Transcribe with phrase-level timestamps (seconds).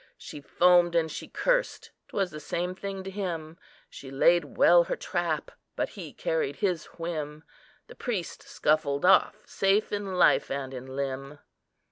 [0.17, 5.51] "She foamed and she cursed—'twas the same thing to him; She laid well her trap;
[5.75, 7.43] but he carried his whim;—
[7.85, 11.37] The priest scuffled off, safe in life and in limb."